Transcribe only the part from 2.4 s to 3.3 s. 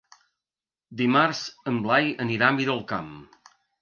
a Miralcamp.